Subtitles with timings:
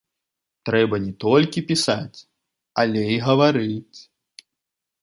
[0.69, 2.19] Трэба не толькі пісаць,
[2.85, 3.97] але і гаварыць.